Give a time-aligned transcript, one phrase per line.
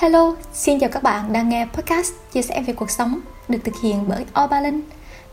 [0.00, 3.74] Hello, xin chào các bạn đang nghe podcast chia sẻ về cuộc sống được thực
[3.82, 4.80] hiện bởi Oba Linh.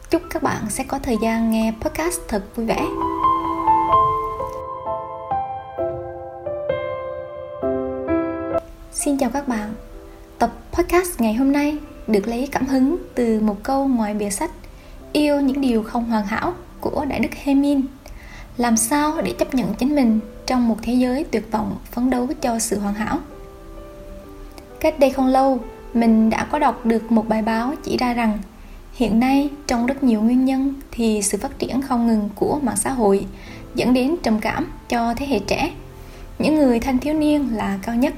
[0.10, 2.86] Chúc các bạn sẽ có thời gian nghe podcast thật vui vẻ.
[8.92, 9.74] Xin chào các bạn.
[10.40, 11.78] Tập podcast ngày hôm nay
[12.08, 14.52] được lấy cảm hứng từ một câu ngoài bìa sách
[15.14, 17.82] Yêu những điều không hoàn hảo của Đại đức Hemin.
[18.58, 22.28] Làm sao để chấp nhận chính mình trong một thế giới tuyệt vọng phấn đấu
[22.42, 23.20] cho sự hoàn hảo?
[24.80, 25.60] Cách đây không lâu,
[25.94, 28.38] mình đã có đọc được một bài báo chỉ ra rằng
[28.94, 32.78] hiện nay trong rất nhiều nguyên nhân thì sự phát triển không ngừng của mạng
[32.78, 33.26] xã hội
[33.76, 35.72] dẫn đến trầm cảm cho thế hệ trẻ.
[36.40, 38.14] Những người thanh thiếu niên là cao nhất.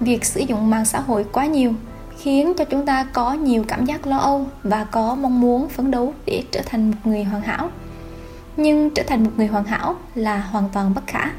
[0.00, 1.72] Việc sử dụng mạng xã hội quá nhiều
[2.18, 5.90] khiến cho chúng ta có nhiều cảm giác lo âu và có mong muốn phấn
[5.90, 7.70] đấu để trở thành một người hoàn hảo.
[8.56, 11.30] Nhưng trở thành một người hoàn hảo là hoàn toàn bất khả.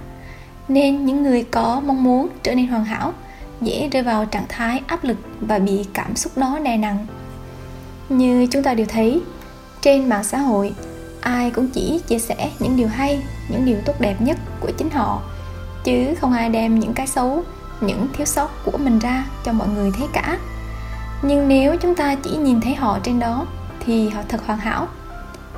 [0.68, 3.14] Nên những người có mong muốn trở nên hoàn hảo
[3.62, 7.08] dễ rơi vào trạng thái áp lực và bị cảm xúc đó đè nặng.
[8.10, 9.22] Như chúng ta đều thấy,
[9.82, 10.74] trên mạng xã hội,
[11.22, 14.90] ai cũng chỉ chia sẻ những điều hay, những điều tốt đẹp nhất của chính
[14.90, 15.22] họ,
[15.84, 17.44] chứ không ai đem những cái xấu,
[17.82, 20.38] những thiếu sót của mình ra cho mọi người thấy cả.
[21.22, 23.46] Nhưng nếu chúng ta chỉ nhìn thấy họ trên đó,
[23.86, 24.88] thì họ thật hoàn hảo.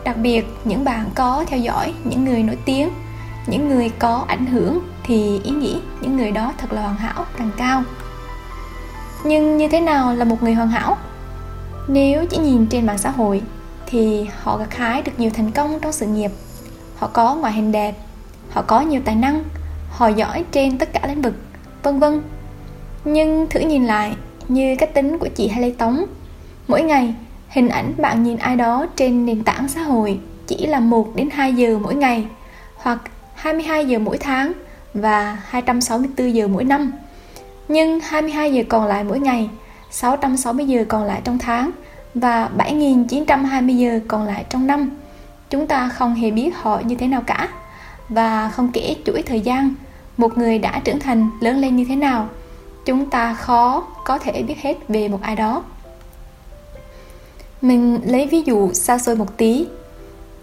[0.04, 2.90] Đặc biệt, những bạn có theo dõi những người nổi tiếng
[3.47, 7.25] những người có ảnh hưởng thì ý nghĩ những người đó thật là hoàn hảo,
[7.38, 7.83] càng cao.
[9.23, 10.98] Nhưng như thế nào là một người hoàn hảo?
[11.88, 13.42] Nếu chỉ nhìn trên mạng xã hội,
[13.86, 16.31] thì họ gặt hái được nhiều thành công trong sự nghiệp.
[16.98, 17.95] Họ có ngoại hình đẹp,
[18.50, 19.44] họ có nhiều tài năng,
[19.89, 21.33] họ giỏi trên tất cả lĩnh vực,
[21.83, 22.22] vân vân.
[23.05, 24.16] Nhưng thử nhìn lại,
[24.48, 26.05] như cách tính của chị Hay Lê Tống,
[26.67, 27.16] mỗi ngày,
[27.50, 31.30] hình ảnh bạn nhìn ai đó trên nền tảng xã hội chỉ là 1 đến
[31.30, 32.26] 2 giờ mỗi ngày,
[32.76, 33.02] hoặc
[33.42, 34.54] 22 giờ mỗi tháng
[34.94, 36.92] và 264 giờ mỗi năm.
[37.68, 39.50] Nhưng 22 giờ còn lại mỗi ngày,
[39.92, 41.72] 660 giờ còn lại trong tháng
[42.16, 44.90] và 7.920 giờ còn lại trong năm.
[45.50, 47.48] Chúng ta không hề biết họ như thế nào cả
[48.10, 49.73] và không kể chuỗi thời gian
[50.18, 52.30] một người đã trưởng thành lớn lên như thế nào
[52.86, 55.64] chúng ta khó có thể biết hết về một ai đó
[57.62, 59.66] mình lấy ví dụ xa xôi một tí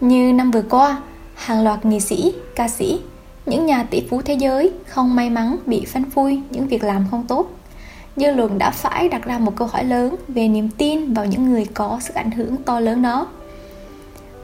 [0.01, 0.97] như năm vừa qua
[1.39, 2.99] hàng loạt nghệ sĩ, ca sĩ,
[3.45, 7.05] những nhà tỷ phú thế giới không may mắn bị phanh phui những việc làm
[7.11, 7.49] không tốt.
[8.15, 11.51] Dư luận đã phải đặt ra một câu hỏi lớn về niềm tin vào những
[11.51, 13.27] người có sức ảnh hưởng to lớn đó.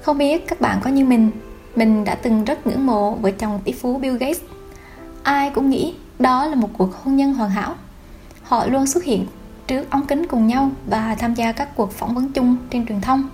[0.02, 1.32] Không biết các bạn có như mình
[1.76, 4.42] mình đã từng rất ngưỡng mộ vợ chồng tỷ phú Bill Gates.
[5.24, 7.76] Ai cũng nghĩ đó là một cuộc hôn nhân hoàn hảo.
[8.44, 9.26] Họ luôn xuất hiện
[9.68, 13.02] trước ống kính cùng nhau và tham gia các cuộc phỏng vấn chung trên truyền
[13.02, 13.30] thông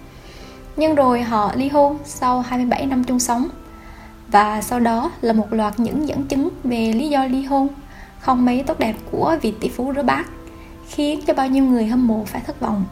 [0.76, 3.48] nhưng rồi họ ly hôn sau 27 năm chung sống.
[4.28, 7.68] Và sau đó là một loạt những dẫn chứng về lý do ly hôn
[8.20, 10.26] không mấy tốt đẹp của vị tỷ phú rửa bát
[10.88, 12.86] khiến cho bao nhiêu người hâm mộ phải thất vọng.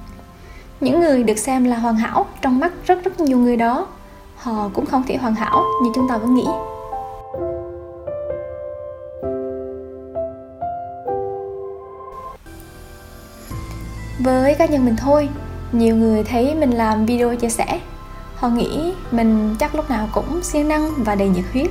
[0.80, 3.88] Những người được xem là hoàn hảo trong mắt rất rất nhiều người đó,
[4.36, 6.48] họ cũng không thể hoàn hảo như chúng ta vẫn nghĩ.
[14.20, 15.30] Với cá nhân mình thôi
[15.72, 17.80] nhiều người thấy mình làm video chia sẻ.
[18.36, 21.70] Họ nghĩ mình chắc lúc nào cũng siêng năng và đầy nhiệt huyết.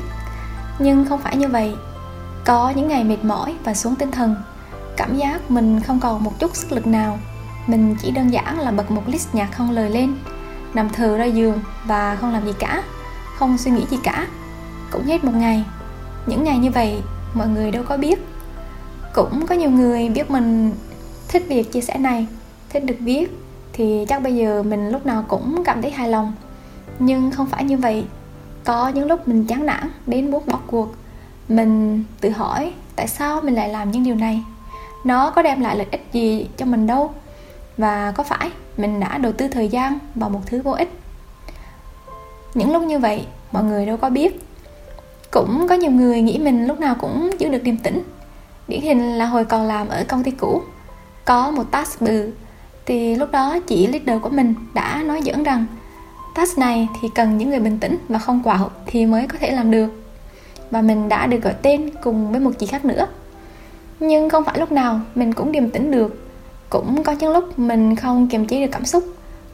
[0.78, 1.74] Nhưng không phải như vậy.
[2.44, 4.36] Có những ngày mệt mỏi và xuống tinh thần.
[4.96, 7.18] Cảm giác mình không còn một chút sức lực nào.
[7.66, 10.14] Mình chỉ đơn giản là bật một list nhạc không lời lên,
[10.74, 12.82] nằm thờ ra giường và không làm gì cả,
[13.36, 14.26] không suy nghĩ gì cả.
[14.90, 15.64] Cũng hết một ngày.
[16.26, 17.02] Những ngày như vậy,
[17.34, 18.18] mọi người đâu có biết.
[19.14, 20.72] Cũng có nhiều người biết mình
[21.28, 22.26] thích việc chia sẻ này,
[22.68, 23.38] thích được viết
[23.78, 26.32] thì chắc bây giờ mình lúc nào cũng cảm thấy hài lòng.
[26.98, 28.04] Nhưng không phải như vậy.
[28.64, 30.94] Có những lúc mình chán nản đến muốn bỏ cuộc.
[31.48, 34.42] Mình tự hỏi tại sao mình lại làm những điều này?
[35.04, 37.14] Nó có đem lại lợi ích gì cho mình đâu?
[37.76, 41.00] Và có phải mình đã đầu tư thời gian vào một thứ vô ích?
[42.54, 44.40] Những lúc như vậy, mọi người đâu có biết.
[45.30, 48.02] Cũng có nhiều người nghĩ mình lúc nào cũng giữ được điềm tĩnh
[48.68, 50.62] điển hình là hồi còn làm ở công ty cũ.
[51.24, 52.32] Có một task bự
[52.88, 55.66] thì lúc đó chị leader của mình đã nói dẫn rằng,
[56.34, 59.50] task này thì cần những người bình tĩnh và không quạo thì mới có thể
[59.50, 59.88] làm được.
[60.70, 63.06] Và mình đã được gọi tên cùng với một chị khác nữa.
[64.00, 66.28] Nhưng không phải lúc nào mình cũng điềm tĩnh được.
[66.70, 69.04] Cũng có những lúc mình không kiềm chế được cảm xúc,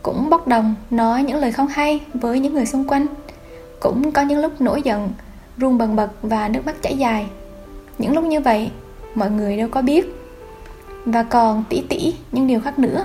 [0.02, 3.06] cũng bốc đồng nói những lời không hay với những người xung quanh.
[3.80, 5.10] Cũng có những lúc nổi giận,
[5.56, 7.26] run bần bật và nước mắt chảy dài.
[7.98, 8.70] Những lúc như vậy,
[9.14, 10.14] mọi người đâu có biết.
[11.04, 13.04] Và còn tỉ tỉ những điều khác nữa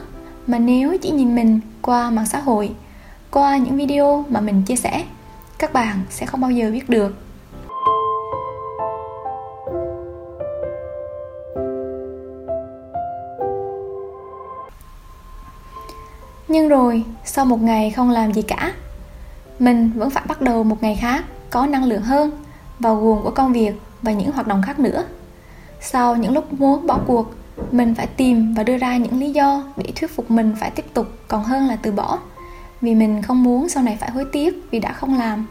[0.50, 2.72] mà nếu chỉ nhìn mình qua mạng xã hội,
[3.31, 5.04] qua những video mà mình chia sẻ,
[5.57, 7.16] các bạn sẽ không bao giờ biết được.
[16.48, 18.74] Nhưng rồi, sau một ngày không làm gì cả,
[19.60, 22.31] mình vẫn phải bắt đầu một ngày khác có năng lượng hơn
[22.80, 25.04] vào guồng của công việc và những hoạt động khác nữa.
[25.81, 27.31] Sau những lúc muốn bỏ cuộc
[27.71, 30.85] mình phải tìm và đưa ra những lý do để thuyết phục mình phải tiếp
[30.94, 32.19] tục, còn hơn là từ bỏ.
[32.81, 35.45] Vì mình không muốn sau này phải hối tiếc vì đã không làm.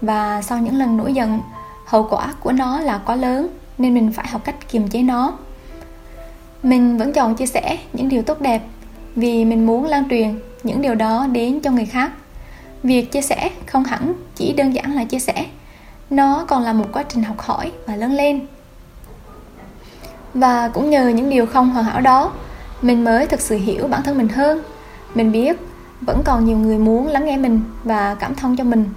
[0.00, 1.40] Và sau những lần nổi giận,
[1.86, 3.48] hậu quả của nó là quá lớn,
[3.78, 5.32] nên mình phải học cách kiềm chế nó.
[6.62, 8.62] Mình vẫn chọn chia sẻ những điều tốt đẹp
[9.16, 12.12] vì mình muốn lan truyền những điều đó đến cho người khác.
[12.82, 15.46] Việc chia sẻ không hẳn chỉ đơn giản là chia sẻ,
[16.10, 18.40] nó còn là một quá trình học hỏi và lớn lên
[20.34, 22.32] và cũng nhờ những điều không hoàn hảo đó,
[22.82, 24.62] mình mới thực sự hiểu bản thân mình hơn.
[25.14, 25.56] Mình biết
[26.00, 28.90] vẫn còn nhiều người muốn lắng nghe mình và cảm thông cho mình.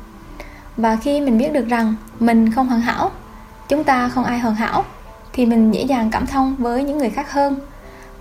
[0.78, 3.12] Và khi mình biết được rằng mình không hoàn hảo,
[3.70, 4.84] chúng ta không ai hoàn hảo,
[5.34, 7.56] thì mình dễ dàng cảm thông với những người khác hơn.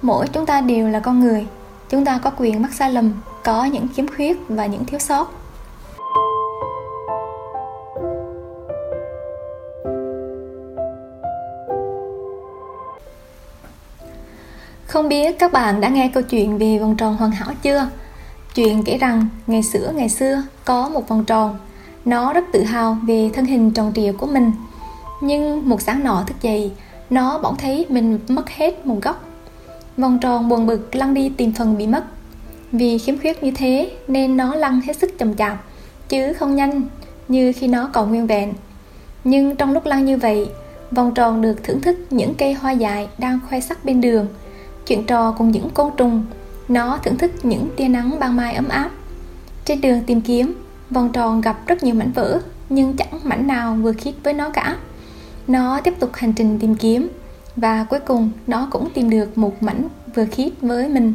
[0.02, 1.46] Mỗi chúng ta đều là con người,
[1.88, 3.12] chúng ta có quyền mắc sai lầm,
[3.44, 5.32] có những khiếm khuyết và những thiếu sót.
[14.96, 17.88] Không biết các bạn đã nghe câu chuyện về vòng tròn hoàn hảo chưa?
[18.54, 21.58] Chuyện kể rằng ngày xưa ngày xưa có một vòng tròn.
[22.04, 24.52] Nó rất tự hào về thân hình tròn trịa của mình.
[25.20, 26.72] Nhưng một sáng nọ thức dậy,
[27.10, 29.24] Nó bỗng thấy mình mất hết một góc.
[29.96, 32.04] Vòng tròn buồn bực lăn đi tìm phần bị mất.
[32.72, 35.64] Vì khiếm khuyết như thế nên nó lăn hết sức chậm chạp,
[36.08, 36.82] Chứ không nhanh
[37.28, 38.52] như khi nó còn nguyên vẹn.
[39.24, 40.48] Nhưng trong lúc lăn như vậy,
[40.90, 44.26] Vòng tròn được thưởng thức những cây hoa dại đang khoe sắc bên đường
[44.86, 46.24] chuyện trò cùng những côn trùng,
[46.68, 48.90] nó thưởng thức những tia nắng ban mai ấm áp.
[49.64, 50.54] Trên đường tìm kiếm,
[50.90, 54.50] vòng tròn gặp rất nhiều mảnh vỡ, nhưng chẳng mảnh nào vừa khít với nó
[54.50, 54.76] cả.
[55.46, 57.08] Nó tiếp tục hành trình tìm kiếm,
[57.56, 61.14] và cuối cùng nó cũng tìm được một mảnh vừa khít với mình.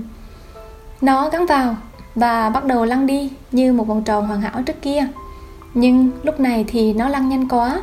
[1.02, 1.76] Nó gắn vào
[2.16, 5.08] và bắt đầu lăn đi như một vòng tròn hoàn hảo trước kia.
[5.74, 7.82] Nhưng lúc này thì nó lăn nhanh quá.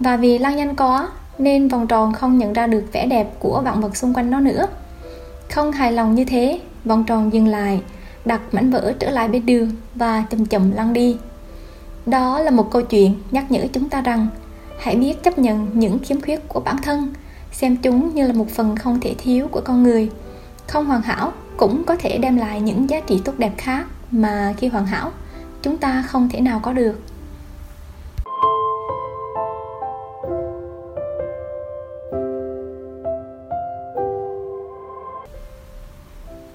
[0.00, 1.08] Và vì lăn nhanh quá,
[1.38, 4.40] nên vòng tròn không nhận ra được vẻ đẹp của vạn vật xung quanh nó
[4.40, 4.66] nữa
[5.50, 7.80] không hài lòng như thế, vòng tròn dừng lại,
[8.24, 11.16] đặt mảnh vỡ trở lại bên đường và chậm chậm lăn đi.
[12.06, 14.28] Đó là một câu chuyện nhắc nhở chúng ta rằng
[14.80, 17.12] hãy biết chấp nhận những khiếm khuyết của bản thân,
[17.52, 20.10] xem chúng như là một phần không thể thiếu của con người.
[20.66, 24.54] Không hoàn hảo cũng có thể đem lại những giá trị tốt đẹp khác mà
[24.56, 25.10] khi hoàn hảo
[25.62, 27.00] chúng ta không thể nào có được.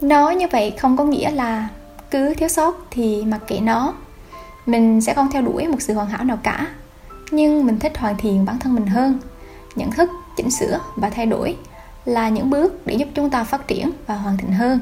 [0.02, 1.68] Nói như vậy không có nghĩa là
[2.12, 3.94] cứ thiếu sót thì mặc kệ nó.
[4.66, 6.68] Mình sẽ không theo đuổi một sự hoàn hảo nào cả.
[7.32, 9.20] Nhưng mình thích hoàn thiện bản thân mình hơn.
[9.76, 11.56] Nhận thức, chỉnh sửa và thay đổi
[12.06, 14.80] là những bước để giúp chúng ta phát triển và hoàn thiện hơn.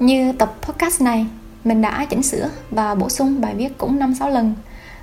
[0.00, 1.26] Như tập podcast này,
[1.64, 4.54] mình đã chỉnh sửa và bổ sung bài viết cũng 5-6 lần.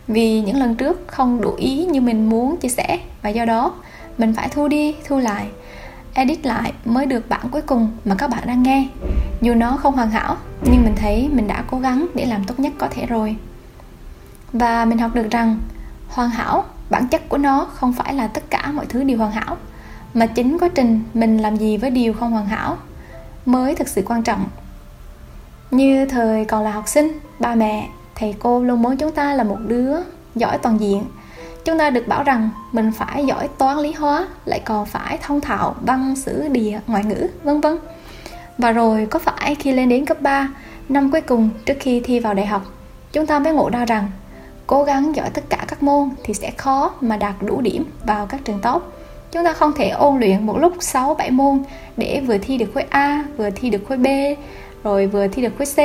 [0.08, 3.74] Vì những lần trước không đủ ý như mình muốn chia sẻ và do đó,
[4.18, 5.48] mình phải thu đi, thu lại
[6.16, 8.88] edit lại mới được bản cuối cùng mà các bạn đang nghe.
[9.42, 12.60] Dù nó không hoàn hảo, nhưng mình thấy mình đã cố gắng để làm tốt
[12.60, 13.36] nhất có thể rồi.
[14.54, 15.60] Và mình học được rằng,
[16.08, 19.32] hoàn hảo, bản chất của nó không phải là tất cả mọi thứ đều hoàn
[19.32, 19.58] hảo,
[20.14, 22.78] mà chính quá trình mình làm gì với điều không hoàn hảo
[23.46, 24.46] mới thực sự quan trọng.
[25.72, 29.44] Như thời còn là học sinh, ba mẹ, thầy cô luôn muốn chúng ta là
[29.44, 29.96] một đứa
[30.36, 31.06] giỏi toàn diện
[31.66, 35.42] chúng ta được bảo rằng mình phải giỏi toán lý hóa lại còn phải thông
[35.42, 37.78] thạo văn sử địa ngoại ngữ vân vân.
[38.58, 40.50] Và rồi có phải khi lên đến cấp 3
[40.90, 42.62] năm cuối cùng trước khi thi vào đại học
[43.12, 44.12] chúng ta mới ngộ ra rằng
[44.68, 48.26] cố gắng giỏi tất cả các môn thì sẽ khó mà đạt đủ điểm vào
[48.26, 48.84] các trường top
[49.32, 51.64] chúng ta không thể ôn luyện một lúc 6 7 môn
[51.98, 54.08] để vừa thi được khối A, vừa thi được khối B,
[54.84, 55.78] rồi vừa thi được khối C.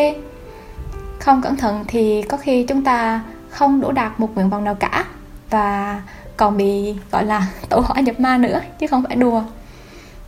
[1.18, 4.74] Không cẩn thận thì có khi chúng ta không đổ đạt một nguyện vọng nào
[4.74, 5.04] cả
[5.50, 6.00] và
[6.36, 9.42] còn bị, gọi là, tổ hỏa nhập ma nữa, chứ không phải đùa.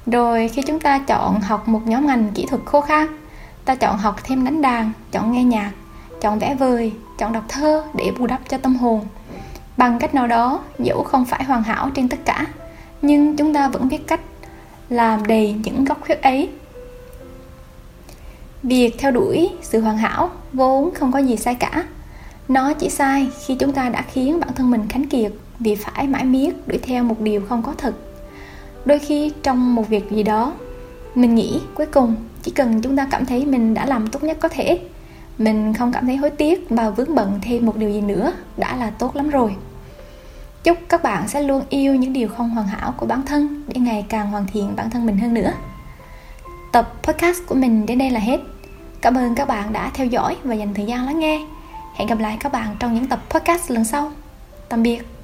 [0.07, 3.07] Rồi khi chúng ta chọn học một nhóm ngành kỹ thuật khô khan,
[3.65, 5.71] ta chọn học thêm đánh đàn, chọn nghe nhạc,
[6.21, 9.01] chọn vẽ vời, chọn đọc thơ để bù đắp cho tâm hồn.
[9.77, 12.47] Bằng cách nào đó, dẫu không phải hoàn hảo trên tất cả,
[13.03, 14.21] nhưng chúng ta vẫn biết cách
[14.89, 16.49] làm đầy những góc khuyết ấy.
[18.63, 21.85] Việc theo đuổi sự hoàn hảo vốn không có gì sai cả
[22.53, 26.07] nó chỉ sai khi chúng ta đã khiến bản thân mình khánh kiệt vì phải
[26.07, 27.95] mãi miết đuổi theo một điều không có thật.
[28.85, 30.53] Đôi khi trong một việc gì đó,
[31.15, 34.37] mình nghĩ cuối cùng chỉ cần chúng ta cảm thấy mình đã làm tốt nhất
[34.41, 34.81] có thể.
[35.39, 38.77] Mình không cảm thấy hối tiếc và vướng bận thêm một điều gì nữa đã
[38.77, 39.57] là tốt lắm rồi.
[40.65, 43.81] Chúc các bạn sẽ luôn yêu những điều không hoàn hảo của bản thân để
[43.81, 45.53] ngày càng hoàn thiện bản thân mình hơn nữa.
[46.73, 48.41] Tập podcast của mình đến đây là hết.
[49.01, 51.47] Cảm ơn các bạn đã theo dõi và dành thời gian lắng nghe.
[51.95, 54.13] Hẹn gặp lại các bạn trong những tập podcast lần sau.
[54.69, 55.22] Tạm biệt.